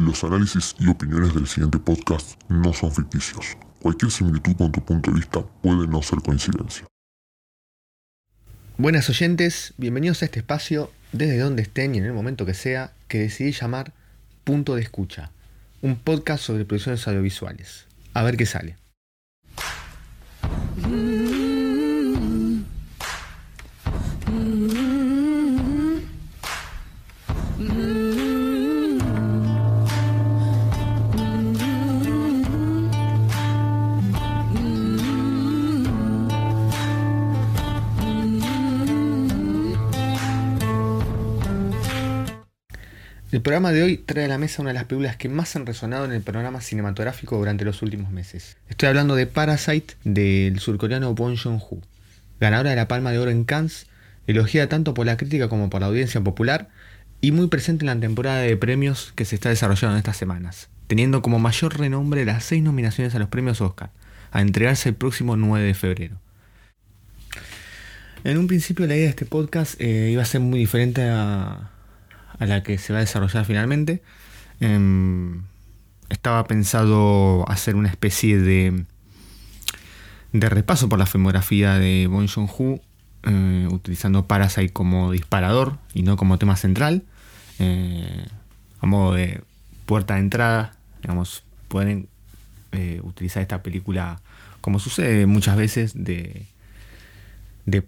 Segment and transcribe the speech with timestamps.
[0.00, 3.58] Los análisis y opiniones del siguiente podcast no son ficticios.
[3.82, 6.86] Cualquier similitud con tu punto de vista puede no ser coincidencia.
[8.78, 12.94] Buenas oyentes, bienvenidos a este espacio, desde donde estén y en el momento que sea,
[13.08, 13.92] que decidí llamar
[14.42, 15.32] Punto de Escucha,
[15.82, 17.84] un podcast sobre producciones audiovisuales.
[18.14, 18.79] A ver qué sale.
[43.40, 45.64] El programa de hoy trae a la mesa una de las películas que más han
[45.64, 48.58] resonado en el panorama cinematográfico durante los últimos meses.
[48.68, 51.80] Estoy hablando de Parasite del surcoreano Bong Joon-ho,
[52.38, 53.86] ganadora de la Palma de Oro en Cannes,
[54.26, 56.68] elogiada tanto por la crítica como por la audiencia popular
[57.22, 60.68] y muy presente en la temporada de premios que se está desarrollando en estas semanas,
[60.86, 63.88] teniendo como mayor renombre las seis nominaciones a los premios Oscar,
[64.32, 66.16] a entregarse el próximo 9 de febrero.
[68.22, 71.70] En un principio la idea de este podcast eh, iba a ser muy diferente a,
[72.40, 74.02] a la que se va a desarrollar finalmente.
[74.58, 75.42] Em,
[76.08, 78.84] estaba pensado hacer una especie de,
[80.32, 82.80] de repaso por la filmografía de Bon Joon-ho,
[83.22, 87.04] eh, utilizando Parasite como disparador y no como tema central,
[87.58, 88.26] eh,
[88.80, 89.42] a modo de
[89.86, 92.08] puerta de entrada, digamos, pueden
[92.72, 94.20] eh, utilizar esta película
[94.60, 96.46] como sucede muchas veces de,
[97.66, 97.84] de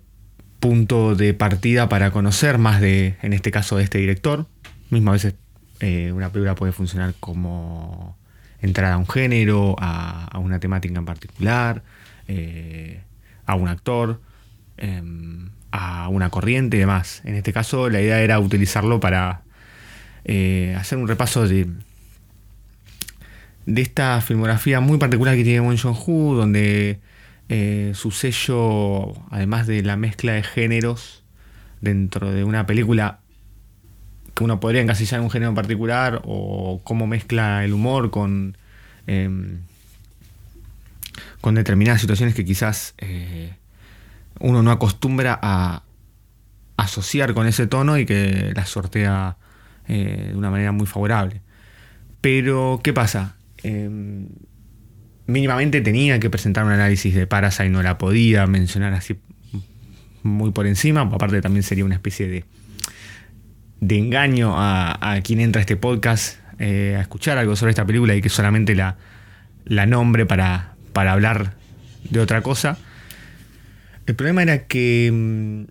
[0.63, 4.47] punto de partida para conocer más de, en este caso, de este director.
[4.91, 5.35] Mismo a veces
[5.81, 8.17] eh, una película puede funcionar como
[8.61, 11.83] entrada a un género, a, una temática en particular,
[12.29, 13.01] eh,
[13.45, 14.21] a un actor,
[14.77, 17.23] em, a una corriente y demás.
[17.25, 19.43] En este caso la idea era utilizarlo para
[20.25, 21.67] eh, hacer un repaso de,
[23.67, 27.01] de esta filmografía muy particular que tiene Won Joon-ho, donde
[27.55, 31.23] eh, su sello, además de la mezcla de géneros
[31.83, 33.19] dentro de una película
[34.33, 38.57] que uno podría encasillar en un género en particular, o cómo mezcla el humor con,
[39.07, 39.59] em,
[41.43, 43.53] con determinadas situaciones que quizás eh,
[44.41, 45.83] uno no acostumbra a
[46.79, 49.37] asociar con ese tono y que la sortea
[49.89, 51.43] eh, de una manera muy favorable.
[52.23, 53.37] Pero, ¿qué pasa?
[55.27, 59.17] Mínimamente tenía que presentar un análisis de Parasite, no la podía mencionar así
[60.23, 62.45] muy por encima, aparte también sería una especie de,
[63.81, 68.15] de engaño a, quien entra a este podcast eh, a escuchar algo sobre esta película
[68.15, 68.97] y que solamente la,
[69.65, 71.55] la nombre para, para hablar
[72.09, 72.79] de otra cosa.
[74.07, 75.65] El problema era que mm,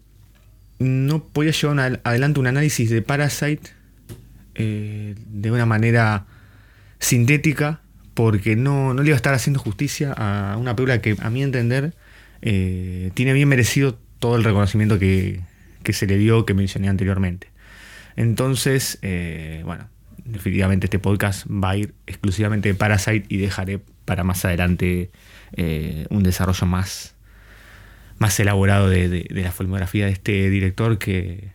[0.80, 3.72] no podía llevar adelante un análisis de Parasite
[4.56, 6.26] eh, de una manera
[7.00, 7.82] sintética
[8.14, 11.94] porque no, le iba a estar haciendo justicia a una película que, a mi entender,
[12.42, 15.42] eh, tiene bien merecido todo el reconocimiento que,
[15.92, 17.48] se le dio, que mencioné anteriormente.
[18.16, 19.88] Entonces, eh, bueno,
[20.26, 25.12] definitivamente este podcast va a ir exclusivamente de Parasite y dejaré para más adelante
[25.54, 27.16] eh, un desarrollo más,
[28.18, 31.52] más elaborado de, la filmografía de este director que,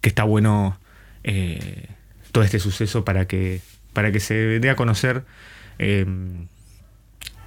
[0.00, 0.78] que está bueno
[2.32, 3.60] todo este suceso para que,
[3.94, 5.24] para que se dé a conocer
[5.78, 6.46] Em,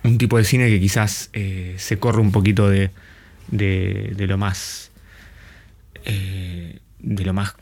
[0.08, 2.92] un tipo de cine que quizás eh, se corre un poquito de,
[3.52, 4.92] lo más
[6.06, 7.56] eh, de lo más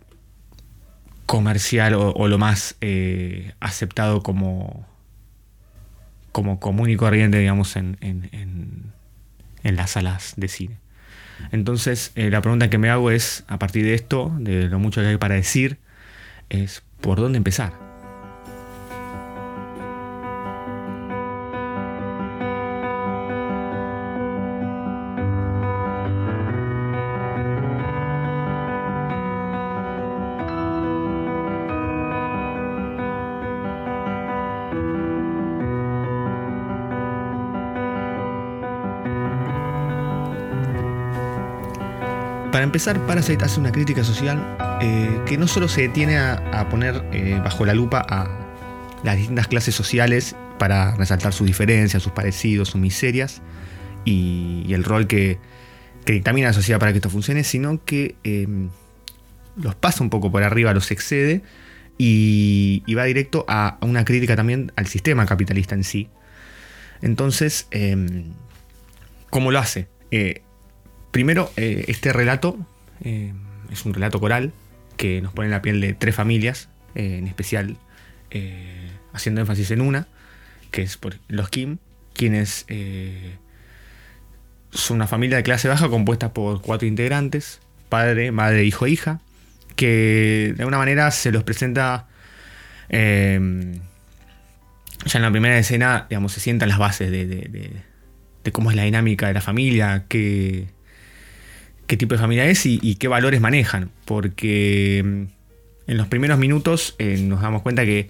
[1.26, 4.88] comercial o, lo más eh, aceptado como
[6.31, 8.92] como común y corriente digamos en, en,
[9.64, 10.78] en las salas de cine.
[11.52, 15.08] Entonces la pregunta que me hago es a partir de esto de lo mucho que
[15.08, 15.80] hay para decir
[16.50, 17.84] es por dónde empezar
[42.76, 47.40] empezar, Parasite hace una crítica social eh, que no solo se detiene a, poner eh,
[47.42, 48.28] bajo la lupa a
[49.02, 53.42] las distintas clases sociales para resaltar sus diferencias, sus parecidos, sus miserias
[54.04, 55.40] y, el rol que,
[56.06, 58.68] dictamina la sociedad para que esto funcione, sino que em,
[59.56, 61.44] los pasa un poco por arriba, los excede
[61.98, 66.10] y, va directo a, una crítica también al sistema capitalista en sí.
[67.02, 67.70] Entonces,
[69.30, 69.88] ¿cómo lo hace?
[70.12, 70.42] Eh,
[71.16, 72.58] Primero, eh, este relato
[73.02, 73.32] eh,
[73.72, 74.52] es un relato coral
[74.97, 77.78] que nos pone en la piel de tres familias, eh, en especial
[79.14, 80.09] haciendo énfasis en una,
[80.72, 81.78] que es por los Kim,
[82.12, 82.66] quienes
[84.72, 89.22] son una familia de clase baja compuesta por cuatro integrantes, padre, madre, hijo e hija,
[89.78, 92.08] que de alguna manera se los presenta
[92.90, 93.82] ya en
[95.14, 99.41] la primera escena, digamos, se sientan las bases de, cómo es la dinámica de la
[99.41, 100.75] familia, qué,
[101.87, 103.91] qué tipo de familia es y, qué valores manejan.
[104.05, 108.09] Porque mm, en los primeros minutos eh, nos damos cuenta que,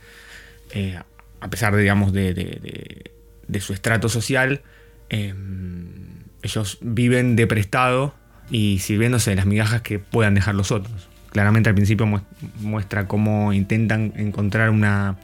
[0.71, 0.99] eh,
[1.39, 3.11] a pesar, digamos, de,
[3.59, 4.61] su estrato social,
[5.09, 5.87] em,
[6.41, 8.15] ellos viven de prestado
[8.49, 11.09] y sirviéndose de las migajas que puedan dejar los otros.
[11.31, 12.07] Claramente al principio
[12.59, 15.17] muestra cómo intentan encontrar una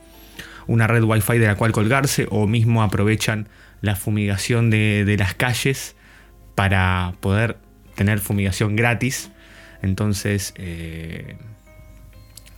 [0.67, 3.47] una red wifi de la cual colgarse o mismo aprovechan
[3.81, 5.95] la fumigación de, las calles
[6.55, 7.57] para poder
[7.95, 9.31] tener fumigación gratis.
[9.81, 11.35] Entonces eh,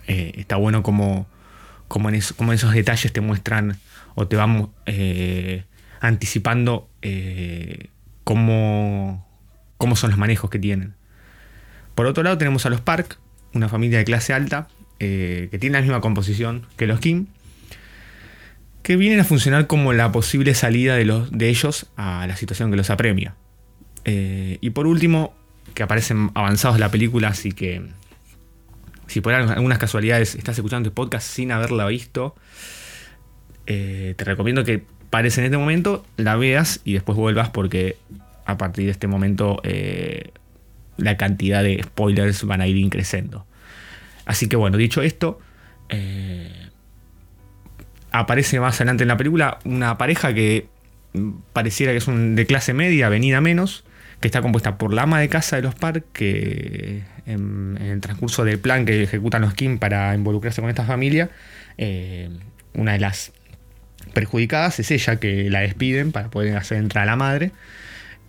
[0.08, 1.28] eh, está bueno como,
[1.88, 3.78] como, en esos detalles te muestran
[4.16, 5.64] o te van eh,
[6.02, 6.90] anticipando
[8.24, 9.28] cómo,
[9.78, 10.94] cómo son los manejos que tienen.
[11.96, 13.20] Por otro lado tenemos a los Park,
[13.54, 14.68] una familia de clase alta
[15.00, 17.28] que tiene la misma composición que los Kim,
[18.84, 22.70] que vienen a funcionar como la posible salida de, los, de ellos a la situación
[22.72, 23.36] que los apremia.
[24.06, 25.34] Eh, y por último,
[25.74, 27.82] que aparecen avanzados la película, así que
[29.08, 32.36] si por algunas casualidades estás escuchando este podcast sin haberla visto,
[33.66, 37.98] eh, te recomiendo que pares en este momento, la veas y después vuelvas porque
[38.46, 40.32] a partir de este momento eh,
[40.98, 43.46] la cantidad de spoilers van a ir increciendo.
[44.26, 45.40] Así que bueno, dicho esto,
[48.12, 50.68] aparece más adelante en la película una pareja que
[51.54, 53.84] pareciera que es un, de clase media, venida menos,
[54.24, 58.46] que está compuesta por la ama de casa de los Park, que en, el transcurso
[58.46, 61.30] del plan que ejecutan los Kim para involucrarse con esta familia,
[61.78, 62.30] eh,
[62.74, 63.34] una de las
[64.14, 67.52] perjudicadas es ella, que la despiden para poder hacer entrar a la madre,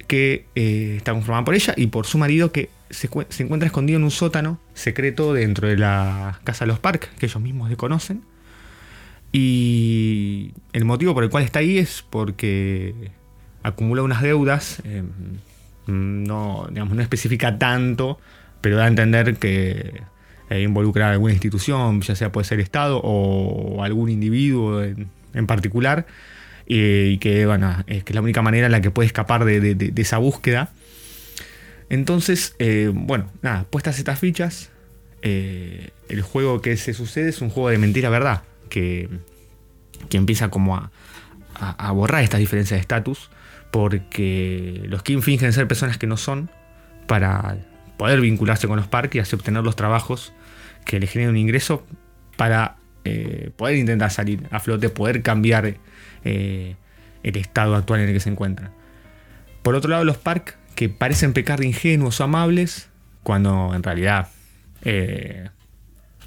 [0.08, 3.08] que eh, está conformada por ella y por su marido que se,
[3.44, 7.40] encuentra escondido en un sótano secreto dentro de la casa de los Park, que ellos
[7.40, 8.24] mismos desconocen.
[9.30, 13.12] Y el motivo por el cual está ahí es porque
[13.62, 15.04] acumula unas deudas, eh,
[15.86, 18.18] no, digamos, no especifica tanto,
[18.60, 20.02] pero da a entender que
[20.50, 26.06] eh, involucra a alguna institución, ya sea puede ser Estado o algún individuo en, particular,
[26.66, 27.46] y que,
[27.86, 30.72] es que la única manera en la que puede escapar de, esa búsqueda.
[31.90, 34.70] Entonces, eh, bueno, nada, puestas estas fichas,
[35.22, 39.08] el juego que se sucede es un juego de mentira-verdad que,
[40.10, 43.30] empieza como a, borrar estas diferencias de estatus,
[43.74, 46.48] porque los Kim fingen ser personas que no son
[47.08, 47.56] para
[47.96, 50.32] poder vincularse con los parques y así obtener los trabajos
[50.84, 51.84] que les generen un ingreso
[52.36, 55.74] para eh, poder intentar salir a flote, poder cambiar
[56.24, 56.76] eh,
[57.24, 58.70] el estado actual en el que se encuentran.
[59.64, 62.90] Por otro lado, los parques que parecen pecar de ingenuos o amables,
[63.24, 64.28] cuando en realidad
[64.84, 65.48] eh,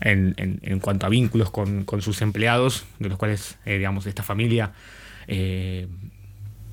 [0.01, 4.73] en, cuanto a vínculos con, sus empleados, de los cuales, digamos, esta familia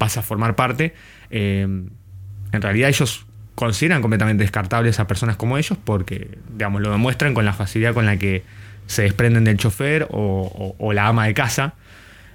[0.04, 0.92] pasa a formar parte.
[1.30, 3.24] Eh, en realidad ellos
[3.54, 8.04] consideran completamente descartables a personas como ellos porque, digamos, lo demuestran con la facilidad con
[8.04, 8.42] la que
[8.86, 11.72] se desprenden del chofer o, la ama de casa,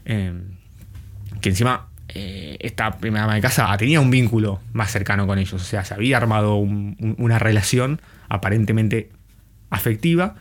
[0.06, 5.60] que encima esta primera ama de casa tenía un vínculo más cercano con ellos, o
[5.60, 9.12] sea, se había armado una relación aparentemente
[9.70, 10.36] afectiva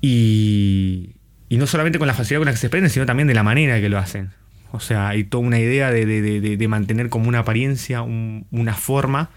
[0.00, 1.10] y,
[1.50, 3.80] no solamente con la facilidad con la que se desprenden, sino también de la manera
[3.80, 4.30] que lo hacen.
[4.76, 9.30] O sea, hay toda una idea de, mantener como una apariencia, una forma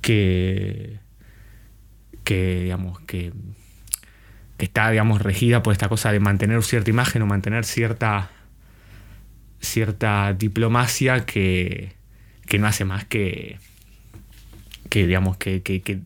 [0.00, 0.98] que,
[2.24, 3.32] que digamos, que,
[4.58, 8.30] está, digamos, regida por esta cosa de mantener cierta imagen o mantener cierta,
[9.60, 11.92] cierta diplomacia que,
[12.46, 13.58] que no hace más que,
[14.88, 16.00] que digamos, que, que,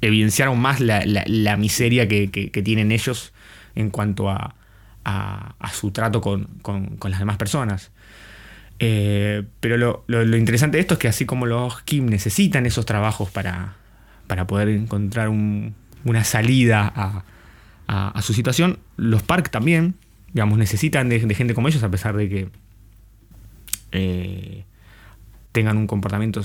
[0.00, 3.32] evidenciar aún más la, miseria que, tienen ellos
[3.74, 4.54] en cuanto a,
[5.72, 6.48] su trato con,
[7.02, 7.90] las demás personas.
[8.78, 13.30] Eh, pero lo, interesante de esto es que así como los Kim necesitan esos trabajos
[13.30, 13.76] para,
[14.26, 16.92] para poder encontrar una salida
[17.86, 19.94] a, su situación, los Park también,
[20.32, 22.48] digamos, necesitan de, gente como ellos a pesar de que
[23.92, 24.64] eh,
[25.52, 26.42] tengan un comportamiento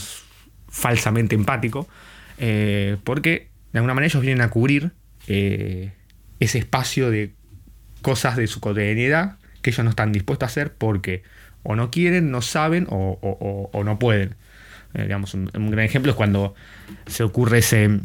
[0.67, 1.87] falsamente empático.
[2.39, 4.91] Eh, porque de alguna manera ellos vienen a cubrir
[5.27, 7.33] ese espacio de
[8.07, 11.23] cosas de su cotidianidad que ellos no están dispuestos a hacer porque
[11.63, 14.35] o no quieren, no saben o, no pueden.
[14.93, 16.55] Eh, digamos, un, gran ejemplo es cuando
[17.05, 17.99] se ocurre ese,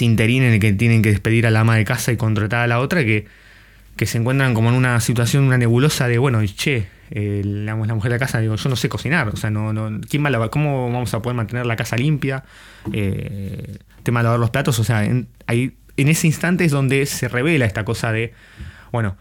[0.00, 2.66] interín en el que tienen que despedir a la ama de casa y contratar a
[2.66, 3.26] la otra que
[3.96, 8.04] que se encuentran como en una situación, una nebulosa de, bueno, che, eh, la, mujer
[8.04, 10.90] de la casa, digo, yo no sé cocinar, o sea, no, no, ¿quién va ¿cómo
[10.90, 12.44] vamos a poder mantener la casa limpia?
[12.94, 15.06] Eh, tema de lavar los platos, o sea,
[15.46, 18.32] ahí, en ese instante es donde se revela esta cosa de,
[18.92, 19.16] bueno,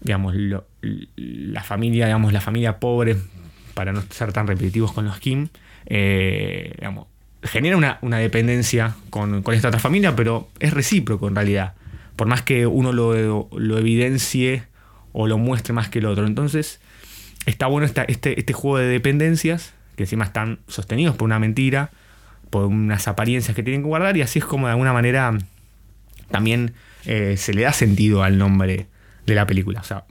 [0.00, 0.34] digamos,
[1.16, 3.16] la familia, digamos, la familia pobre,
[3.74, 5.48] para no ser tan repetitivos con los Kim,
[5.86, 7.08] eh, digamos,
[7.42, 11.74] genera una, dependencia con, con, esta otra familia, pero es recíproco en realidad.
[12.16, 14.64] Por más que uno lo, lo evidencie
[15.12, 16.26] o lo muestre más que el otro.
[16.26, 16.80] Entonces,
[17.46, 21.90] está bueno este, este juego de dependencias, que encima están sostenidos por una mentira,
[22.50, 25.36] por unas apariencias que tienen que guardar, y así es como de alguna manera
[26.30, 26.74] también
[27.06, 28.86] eh, se le da sentido al nombre
[29.26, 29.80] de la película.
[29.80, 30.04] O sea,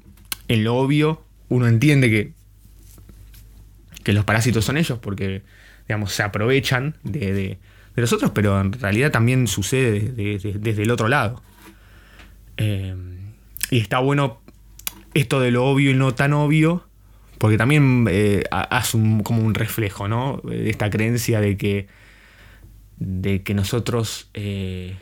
[0.47, 2.33] en lo obvio, uno entiende que,
[4.03, 5.43] que los parásitos son ellos, porque
[5.87, 7.59] digamos, se aprovechan de, de,
[7.95, 11.41] los otros, pero en realidad también sucede desde, el otro lado.
[12.57, 12.95] Eh,
[13.69, 14.41] y está bueno
[15.13, 16.87] esto de lo obvio y no tan obvio,
[17.37, 20.41] porque también eh, hace como un reflejo, ¿no?
[20.43, 21.87] De esta creencia de que,
[22.97, 24.95] de que nosotros, eh,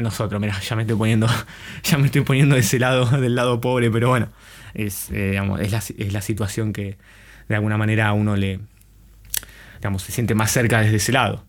[0.00, 1.28] nosotros, mira, ya me estoy poniendo,
[1.82, 4.28] ya me estoy poniendo de ese lado, del lado pobre, pero bueno,
[4.74, 6.96] es, eh, es, la, situación que
[7.48, 8.60] de alguna manera a uno le,
[9.76, 11.44] digamos, se siente más cerca desde ese lado.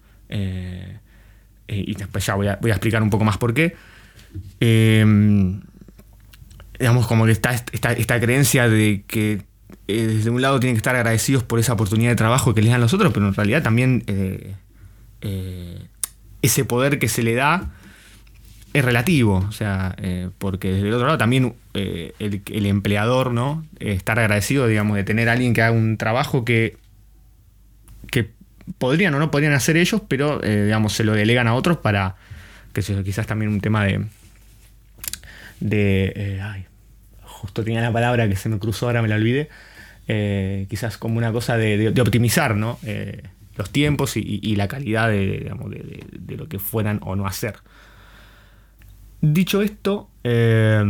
[1.68, 3.75] y después ya voy a, voy a, explicar un poco más por qué
[6.80, 9.42] digamos, como que está esta, esta, creencia de que
[9.88, 12.72] eh, desde un lado tienen que estar agradecidos por esa oportunidad de trabajo que les
[12.72, 14.56] dan los otros, pero en realidad también eh,
[15.22, 15.88] eh,
[16.42, 17.72] ese poder que se le da
[18.74, 19.96] es relativo, o sea,
[20.38, 23.66] porque desde el otro lado también el, empleador, ¿no?
[23.80, 26.78] estar agradecido, digamos, de tener a alguien que haga un trabajo que,
[28.12, 28.30] que
[28.78, 32.16] podrían o no podrían hacer ellos, pero, digamos, se lo delegan a otros para,
[32.74, 34.06] que eso quizás también un tema de...
[35.60, 36.66] de ay,
[37.24, 39.50] justo tenía la palabra que se me cruzó, ahora me la olvidé,
[40.08, 43.24] eh, quizás como una cosa de, optimizar eh,
[43.56, 45.52] los tiempos y, la calidad de,
[46.28, 47.56] lo que fueran o no hacer.
[49.22, 50.84] Dicho esto, eh,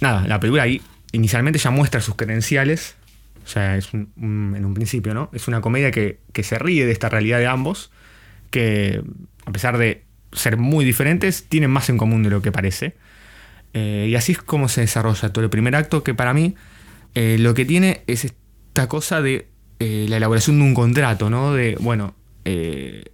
[0.00, 0.82] nada, la película ahí
[1.12, 2.96] inicialmente ya muestra sus credenciales,
[3.44, 5.30] o sea, es en un principio, ¿no?
[5.32, 7.90] Es una comedia que, se ríe de esta realidad de ambos,
[8.50, 9.02] que
[9.46, 12.94] a pesar de ser muy diferentes, tienen más en común de lo que parece.
[13.72, 16.54] y así es como se desarrolla todo el primer acto, que para mí
[17.14, 19.48] eh, lo que tiene es esta cosa de
[19.80, 21.52] eh, la elaboración de un contrato, ¿no?
[21.52, 23.06] De, bueno, eh,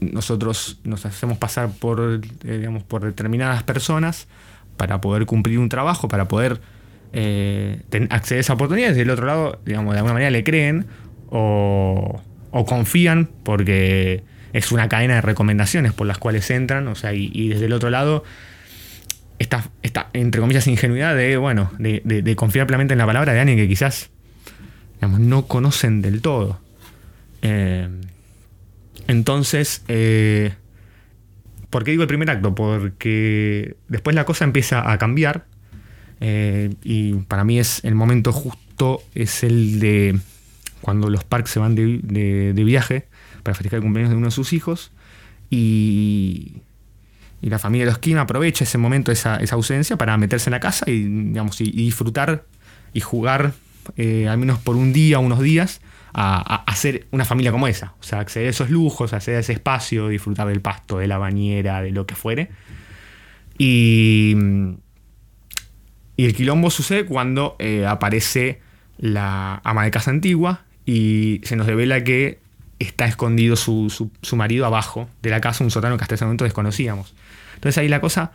[0.00, 4.28] nosotros nos hacemos pasar por, digamos, por determinadas personas
[4.76, 6.60] para poder cumplir un trabajo, para poder
[7.12, 8.88] acceder a esa oportunidad.
[8.88, 10.86] Desde el otro lado, digamos, de alguna manera le creen
[11.30, 12.20] o,
[12.66, 14.22] confían porque
[14.52, 17.90] es una cadena de recomendaciones por las cuales entran, o sea, y desde el otro
[17.90, 18.24] lado
[19.38, 23.58] esta, esta, entre comillas, ingenuidad de, bueno, de, confiar plenamente en la palabra de alguien
[23.58, 24.10] que quizás
[25.00, 26.60] no conocen del todo.
[27.42, 27.88] Eh,
[29.06, 30.54] entonces, eh,
[31.70, 32.54] ¿por qué digo el primer acto?
[32.54, 35.46] Porque después la cosa empieza a cambiar
[36.20, 40.18] eh, y para mí es el momento justo, es el de
[40.80, 43.06] cuando los Parks se van de, de viaje
[43.42, 44.92] para festejar el cumpleaños de uno de sus hijos
[45.50, 46.62] y
[47.42, 50.60] y la familia de los Kim aprovecha ese momento, esa, ausencia, para meterse en la
[50.60, 52.44] casa y, digamos, y, disfrutar
[52.92, 53.52] y jugar,
[53.96, 55.80] eh, al menos por un día, unos días,
[56.18, 57.94] a, hacer una familia como esa.
[58.00, 61.18] O sea, acceder a esos lujos, acceder a ese espacio, disfrutar del pasto, de la
[61.18, 62.48] bañera, de lo que fuere.
[63.58, 64.34] Y,
[66.16, 68.60] y el quilombo sucede cuando eh, aparece
[68.98, 72.38] la ama de casa antigua y se nos revela que
[72.78, 76.44] está escondido su, su, marido abajo de la casa, un sótano que hasta ese momento
[76.44, 77.14] desconocíamos.
[77.56, 78.32] Entonces ahí la cosa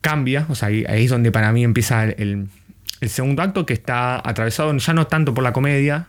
[0.00, 2.48] cambia, o sea, ahí, es donde para mí empieza el,
[3.02, 6.08] segundo acto que está atravesado ya no tanto por la comedia,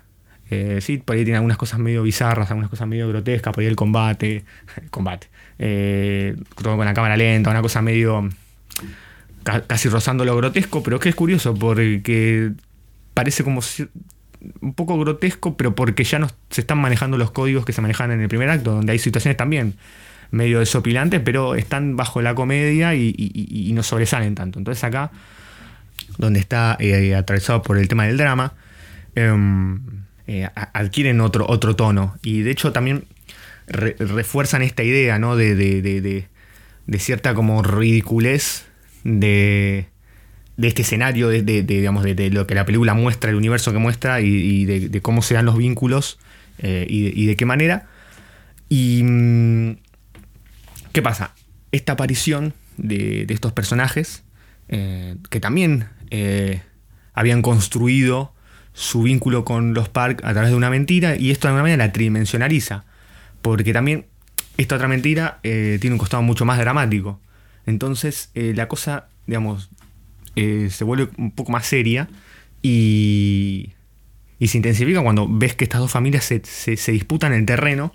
[0.51, 3.67] eh, sí, por ahí tiene algunas cosas medio bizarras, algunas cosas medio grotescas, por ahí
[3.67, 4.43] el combate,
[4.81, 5.27] el combate,
[5.57, 8.29] eh, todo con la cámara lenta, una cosa medio
[9.65, 12.51] casi rozando lo grotesco, pero que es curioso porque
[13.13, 13.61] parece como
[14.59, 18.11] un poco grotesco, pero porque ya no se están manejando los códigos que se manejan
[18.11, 19.75] en el primer acto, donde hay situaciones también
[20.31, 24.59] medio desopilantes, pero están bajo la comedia y, no sobresalen tanto.
[24.59, 25.11] Entonces acá,
[26.17, 28.53] donde está eh, atravesado por el tema del drama,
[29.15, 32.17] em, eh, adquieren otro, otro tono.
[32.23, 33.05] Y de hecho también
[33.67, 35.35] refuerzan esta idea ¿no?
[35.35, 38.65] de, de, cierta como ridiculez
[39.03, 39.87] de,
[40.57, 44.21] de este escenario, de, digamos, de, lo que la película muestra, el universo que muestra
[44.21, 46.19] y, de, cómo se dan los vínculos
[46.59, 47.87] eh, y, de, qué manera.
[48.69, 49.77] Y, mm,
[50.91, 51.33] ¿Qué pasa?
[51.71, 54.23] Esta aparición de, estos personajes
[54.67, 55.87] eh, que también
[57.13, 58.33] habían construido
[58.73, 61.85] su vínculo con los Park a través de una mentira y esto de alguna manera
[61.85, 62.85] la tridimensionaliza.
[63.41, 64.05] Porque también
[64.57, 67.19] esta otra mentira tiene un costado mucho más dramático.
[67.65, 69.69] Entonces la cosa, digamos,
[70.35, 72.07] se vuelve un poco más seria
[72.61, 73.71] y,
[74.45, 77.93] se intensifica cuando ves que estas dos familias se, disputan el terreno,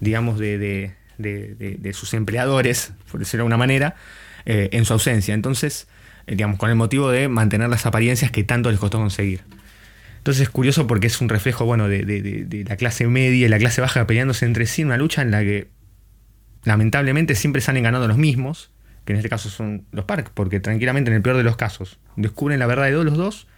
[0.00, 3.96] digamos, de, de, sus empleadores, por decirlo de alguna manera,
[4.46, 5.34] eh, en su ausencia.
[5.34, 5.86] Entonces,
[6.26, 9.42] eh, digamos, con el motivo de mantener las apariencias que tanto les costó conseguir.
[10.24, 13.82] Entonces es curioso porque es un reflejo, bueno, de, la clase media y la clase
[13.82, 15.68] baja peleándose entre sí, una lucha en la que
[16.62, 18.70] lamentablemente siempre salen ganando los mismos,
[19.04, 21.98] que en este caso son los Park, porque tranquilamente en el peor de los casos
[22.16, 23.48] descubren la verdad de todos los dos,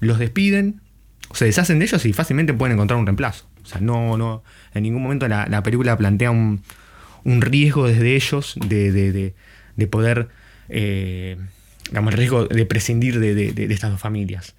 [0.00, 0.82] los despiden,
[1.32, 3.48] se deshacen de ellos y fácilmente pueden encontrar un reemplazo.
[3.62, 6.62] O sea, no, no, en ningún momento la, película plantea un,
[7.24, 9.34] riesgo desde ellos de,
[9.90, 10.28] poder,
[10.68, 11.38] eh,
[11.88, 14.54] digamos, el riesgo de prescindir de, estas dos familias.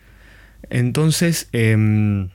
[0.69, 2.29] Entonces, em,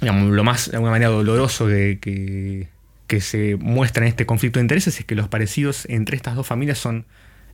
[0.00, 2.68] digamos, lo más, de alguna manera, doloroso que,
[3.06, 6.46] que, se muestra en este conflicto de intereses es que los parecidos entre estas dos
[6.46, 7.04] familias son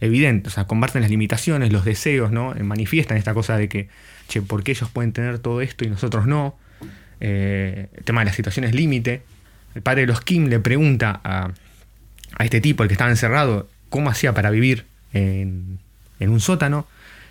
[0.00, 2.54] evidentes, o sea, comparten las limitaciones, los deseos, ¿no?
[2.62, 3.88] Manifiestan esta cosa de que,
[4.28, 6.56] che, ¿por qué ellos pueden tener todo esto y nosotros no?
[7.20, 9.22] Eh, el tema de las situaciones límite.
[9.74, 11.50] El padre de los Kim le pregunta a,
[12.40, 15.78] este tipo, el que estaba encerrado, cómo hacía para vivir en,
[16.20, 16.86] un sótano.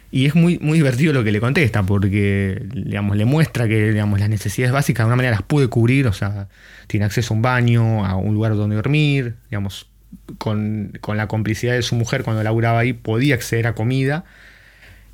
[0.10, 4.20] Y es muy, muy divertido lo que le contesta, porque digamos, le muestra que digamos,
[4.20, 6.48] las necesidades básicas de alguna manera las puede cubrir, o sea,
[6.88, 9.90] tiene acceso a un baño, a un lugar donde dormir, digamos,
[10.38, 14.24] con, la complicidad de su mujer cuando laburaba ahí, podía acceder a comida.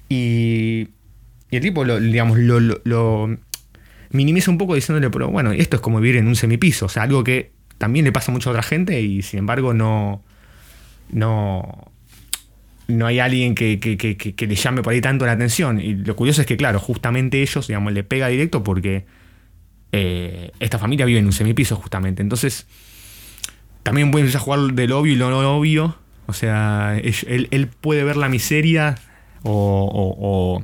[0.09, 0.89] Y,
[1.49, 3.37] el tipo digamos, lo,
[4.11, 7.03] minimiza un poco diciéndole, pero bueno, esto es como vivir en un semipiso, o sea,
[7.03, 10.23] algo que también le pasa mucho a otra gente y sin embargo no,
[11.11, 11.91] no,
[12.87, 15.79] no hay alguien que, le llame por ahí tanto la atención.
[15.79, 19.05] Y lo curioso es que, claro, justamente ellos, digamos, le pega directo porque
[19.91, 22.21] eh, esta familia vive en un semipiso, justamente.
[22.21, 22.67] Entonces,
[23.83, 25.97] también puede empezar jugar del obvio y lo no obvio.
[26.25, 28.95] O sea, él, puede ver la miseria
[29.43, 30.63] o,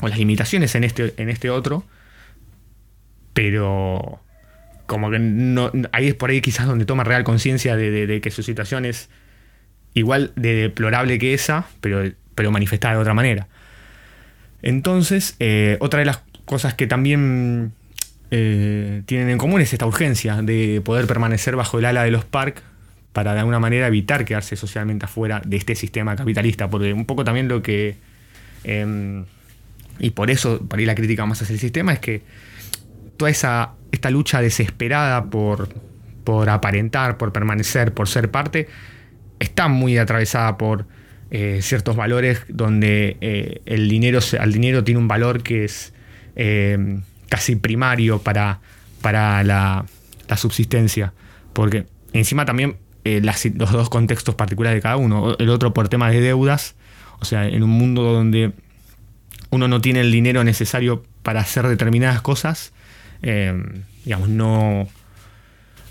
[0.00, 1.84] o, las limitaciones en este, en este otro
[3.32, 4.20] pero
[4.86, 8.42] como que no, ahí es por ahí quizás donde toma real conciencia de, que su
[8.42, 9.08] situación es
[9.94, 13.48] igual de deplorable que esa, pero, pero manifestada de otra manera.
[14.62, 17.72] Entonces, eh, otra de las cosas que también
[18.30, 22.24] eh, tienen en común es esta urgencia de poder permanecer bajo el ala de los
[22.24, 22.62] Park
[23.12, 27.24] para de alguna manera evitar quedarse socialmente afuera de este sistema capitalista, porque un poco
[27.24, 27.96] también lo que...
[28.64, 29.24] Em,
[29.98, 32.22] y por eso, por ahí la crítica más hacia el sistema es que
[33.18, 35.68] toda esa, esta lucha desesperada por,
[36.24, 38.68] por aparentar, por permanecer, por ser parte,
[39.42, 40.86] está muy atravesada por
[41.30, 45.92] eh, ciertos valores donde eh, el dinero, al dinero tiene un valor que es
[46.36, 48.60] eh, casi primario para,
[49.00, 49.84] para la,
[50.36, 51.12] subsistencia.
[51.52, 55.36] Porque encima también los dos contextos particulares de cada uno.
[55.38, 56.74] El otro por temas de deudas,
[57.20, 58.52] o sea, en un mundo donde
[59.50, 62.72] uno no tiene el dinero necesario para hacer determinadas cosas,
[63.20, 64.88] digamos, no,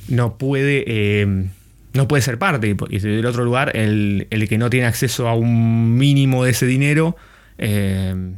[0.08, 1.52] no puede...
[1.93, 2.75] No puede ser parte.
[2.89, 7.17] Y del otro lugar, el, que no tiene acceso a un mínimo de ese dinero,
[7.58, 8.38] em,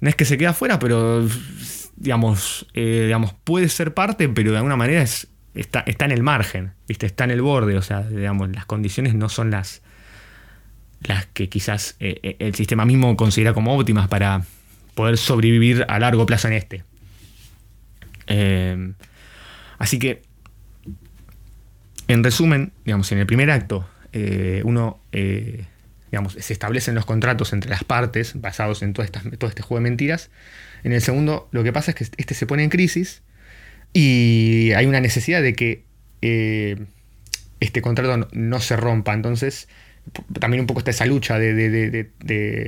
[0.00, 1.26] no es que se queda afuera, pero
[1.96, 6.22] digamos, eh, digamos, puede ser parte, pero de alguna manera es, está, está en el
[6.22, 7.06] margen, ¿viste?
[7.06, 9.82] está en el borde, o sea, digamos, las condiciones no son las,
[11.02, 14.44] las que quizás eh, eh, el sistema mismo considera como óptimas para
[14.94, 16.84] poder sobrevivir a largo plazo en este.
[19.78, 20.22] Así que,
[22.08, 25.64] en resumen, digamos, en el primer acto, eh, uno, eh,
[26.10, 29.06] digamos, se establecen los contratos entre las partes basados en todo,
[29.38, 30.30] todo este juego de mentiras.
[30.84, 33.22] En el segundo, lo que pasa es que este se pone en crisis
[33.92, 35.84] y hay una necesidad de que
[36.22, 36.76] eh,
[37.60, 39.12] este contrato no, se rompa.
[39.14, 39.68] Entonces,
[40.38, 42.10] también un poco está esa lucha de,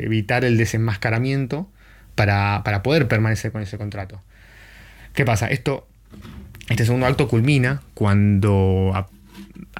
[0.04, 1.70] evitar el desenmascaramiento
[2.14, 4.20] para, para, poder permanecer con ese contrato.
[5.14, 5.48] ¿Qué pasa?
[5.48, 5.86] Esto,
[6.68, 8.92] este segundo acto culmina cuando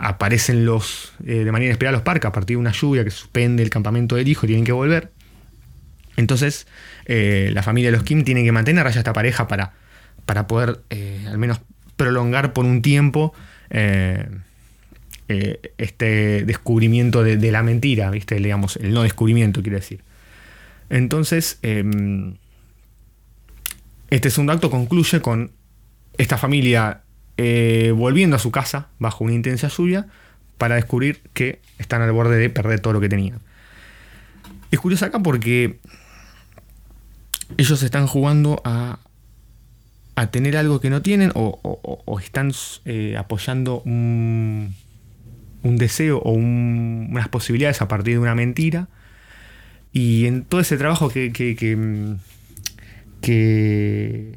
[0.01, 3.65] aparecen los, eh, de manera inesperada los parques a partir de una lluvia que suspende
[3.65, 5.11] el campamento del hijo y tienen que volver.
[6.17, 6.69] Entonces,
[7.07, 9.75] eh, la familia de los Kim tiene que mantener a esta pareja para,
[10.25, 11.61] para poder eh, al menos
[11.97, 13.35] prolongar por un tiempo
[15.29, 18.37] este descubrimiento de, de, la mentira, ¿viste?
[18.37, 20.01] Digamos, el no descubrimiento, quiere decir.
[20.91, 22.37] Entonces, em,
[24.11, 25.53] este segundo acto concluye con
[26.17, 27.03] esta familia
[27.39, 30.07] eh, volviendo a su casa bajo una intensa lluvia
[30.59, 33.39] para descubrir que están al borde de perder todo lo que tenían.
[34.71, 35.79] Es curioso acá porque
[37.57, 38.99] ellos están jugando a,
[40.19, 42.53] a tener algo que no tienen o, están
[42.85, 44.75] eh, apoyando un,
[45.63, 48.89] deseo o unas posibilidades a partir de una mentira.
[49.93, 51.55] Y en todo ese trabajo que, que,
[53.21, 54.35] que,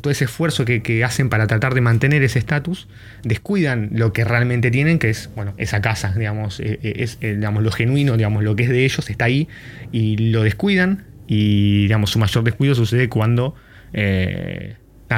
[0.00, 2.88] todo ese esfuerzo que, hacen para tratar de mantener ese estatus,
[3.22, 7.62] descuidan lo que realmente tienen, que es, bueno, esa casa, digamos, eh, eh, es, digamos,
[7.62, 9.48] lo genuino, digamos, lo que es de ellos está ahí,
[9.92, 13.54] y lo descuidan, y digamos, su mayor descuido sucede cuando
[13.92, 14.76] eh,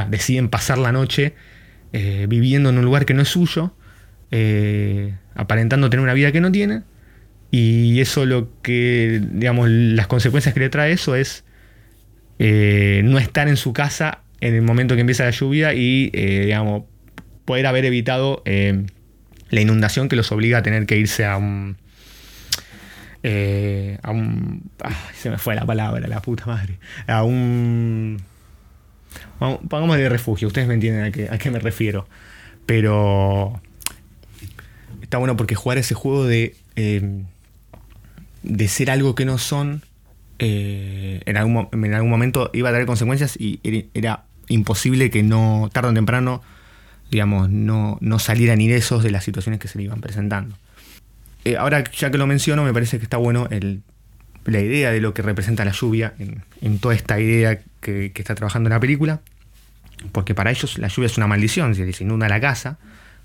[0.09, 1.35] deciden pasar la noche
[1.93, 3.75] eh, viviendo en un lugar que no es suyo,
[4.31, 6.83] eh, aparentando tener una vida que no tiene,
[7.53, 11.45] y eso lo que, digamos, las consecuencias que le trae eso es
[12.39, 16.85] no estar en su casa en el momento que empieza la lluvia y, digamos,
[17.45, 21.77] poder haber evitado la inundación que los obliga a tener que irse a un
[23.23, 24.71] eh, a un.
[25.15, 26.79] se me fue la palabra, la puta madre.
[27.07, 28.21] A un.
[29.39, 32.07] Pongamos de refugio, ustedes me entienden a qué, a qué me refiero.
[32.67, 33.61] Pero.
[35.03, 36.57] Está bueno porque jugar ese juego de.
[36.77, 37.23] Eh,
[38.43, 39.83] de ser algo que no son.
[40.43, 43.61] Eh, en, algún, en, algún, momento iba a tener consecuencias y
[43.93, 46.43] era imposible que no, tarde o temprano,
[47.11, 50.57] digamos, no, no salieran ilesos de las situaciones que se le iban presentando.
[51.45, 53.49] Eh, ahora, ya que lo menciono, me parece que está bueno
[54.45, 56.15] la idea de lo que representa la lluvia
[56.61, 59.21] en, toda esta idea que, está trabajando en la película.
[60.13, 62.79] Porque para ellos la lluvia es una maldición, se les inunda la casa.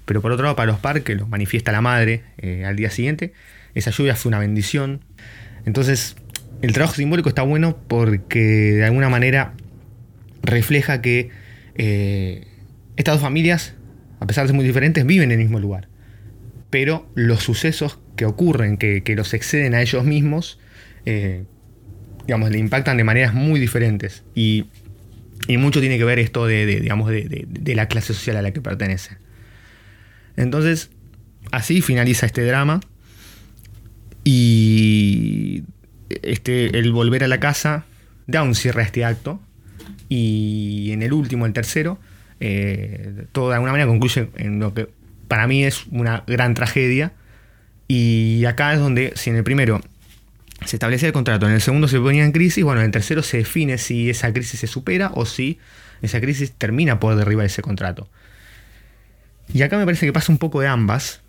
[0.05, 3.33] Pero por otro lado, para los parques, lo manifiesta la madre eh, al día siguiente,
[3.73, 5.01] esa lluvia fue una bendición.
[5.65, 6.15] Entonces,
[6.61, 9.53] el trabajo simbólico está bueno porque de alguna manera
[10.45, 11.29] refleja que
[11.75, 12.47] eh,
[12.95, 13.73] estas dos familias,
[14.19, 15.87] a pesar de ser muy diferentes, viven en el mismo lugar.
[16.69, 20.59] Pero los sucesos que ocurren, que, los exceden a ellos mismos,
[21.05, 21.43] eh,
[22.25, 24.23] digamos, le impactan de maneras muy diferentes.
[24.33, 24.65] Y,
[25.47, 29.17] mucho tiene que ver esto de, digamos, de, la clase social a la que pertenece.
[30.37, 30.89] Entonces,
[31.51, 32.81] así finaliza este drama.
[34.23, 35.63] Y
[36.09, 37.85] este, el volver a la casa
[38.25, 39.39] da un cierre a este acto.
[40.09, 41.99] Y en el último, el tercero,
[42.39, 44.89] eh, todo de alguna manera concluye en lo que
[45.27, 47.13] para mí es una gran tragedia
[47.87, 49.81] y acá es donde, si en el primero
[50.65, 53.21] se establecía el contrato, en el segundo se ponía en crisis, bueno, en el tercero
[53.21, 55.59] se define si esa crisis se supera o si
[56.01, 58.07] esa crisis termina por derribar ese contrato.
[59.53, 61.21] Y acá me parece que pasa un poco de ambas.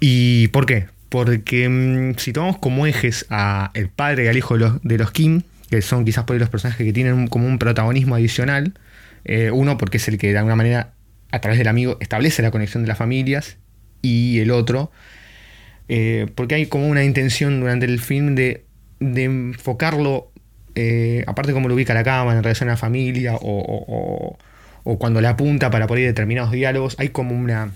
[0.00, 0.86] ¿Y por qué?
[1.08, 5.42] Porque mm, si tomamos como ejes a el padre y al hijo de los, Kim,
[5.70, 8.74] que son quizás por los personajes que tienen como un protagonismo adicional,
[9.24, 10.92] eh, uno porque es el que de alguna manera
[11.30, 13.58] a través del amigo establece la conexión de las familias
[14.00, 14.90] y el otro
[15.88, 18.64] eh, porque hay como una intención durante el film de,
[19.00, 20.30] enfocarlo,
[20.74, 24.38] eh, aparte como lo ubica la cámara en relación a la familia o,
[24.98, 27.72] cuando le apunta para poner determinados diálogos, hay como una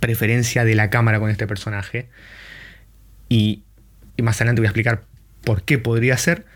[0.00, 2.08] preferencia de la cámara con este personaje.
[3.28, 3.62] Y,
[4.22, 5.04] más adelante voy a explicar
[5.44, 6.46] por qué podría ser.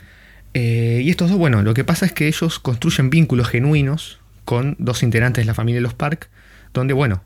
[0.55, 4.77] Eh, y estos dos, bueno, lo que pasa es que ellos construyen vínculos genuinos con
[4.79, 6.29] dos integrantes de la familia de los Park,
[6.73, 7.23] donde, bueno,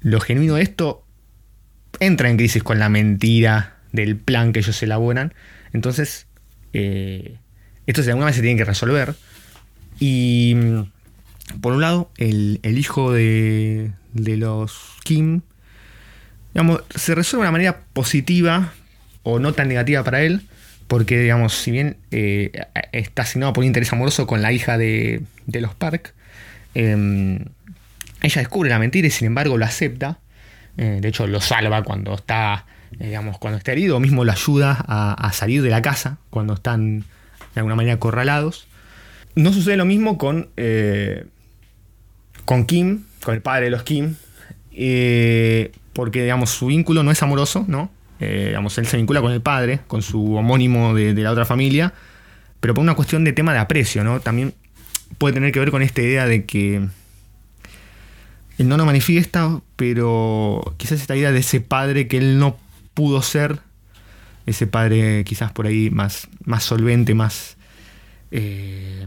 [0.00, 1.04] lo genuino de esto
[2.00, 5.34] entra en crisis con la mentira del plan que ellos elaboran.
[5.72, 6.26] Entonces,
[6.72, 7.38] eh,
[7.86, 9.14] esto de alguna manera se tiene que resolver.
[10.00, 15.42] Y mm, por un lado, el, hijo de, los Kim,
[16.94, 18.72] se resuelve de una manera positiva
[19.24, 20.42] o no tan negativa para él,
[20.86, 22.52] porque, digamos, si bien eh,
[22.92, 26.14] está asignado por interés amoroso con la hija de, de los Park,
[26.74, 27.44] eh,
[28.22, 30.18] ella descubre la mentira y sin embargo lo acepta.
[30.76, 32.66] Eh, de hecho, lo salva cuando está,
[32.98, 36.54] eh, digamos, cuando está herido, o mismo lo ayuda a, salir de la casa cuando
[36.54, 38.66] están de alguna manera acorralados.
[39.36, 40.48] No sucede lo mismo con,
[42.44, 44.16] con Kim, con el padre de los Kim,
[45.92, 47.90] porque digamos, su vínculo no es amoroso, ¿no?
[48.46, 51.92] Digamos, él se vincula con el padre, con su homónimo de, de, la otra familia,
[52.60, 54.20] pero por una cuestión de tema de aprecio, ¿no?
[54.20, 54.54] También
[55.18, 56.88] puede tener que ver con esta idea de que
[58.58, 62.56] él no lo manifiesta, pero quizás esta idea de ese padre que él no
[62.94, 63.60] pudo ser,
[64.46, 67.56] ese padre quizás por ahí más, más solvente, más,
[68.30, 69.06] eh,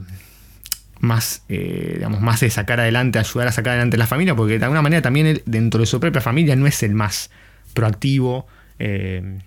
[0.99, 4.65] más, eh, digamos, más de sacar adelante, ayudar a sacar adelante la familia, porque de
[4.65, 7.29] alguna manera también él, dentro de su propia familia no es el más
[7.73, 8.47] proactivo,
[8.79, 9.39] eh,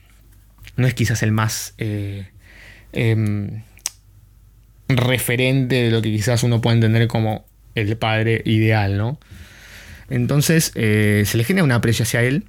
[0.76, 3.62] no es quizás el más em,
[4.88, 9.18] referente de lo que quizás uno puede entender como el padre ideal, ¿no?
[10.08, 12.44] Entonces eh, se le genera un aprecio hacia él,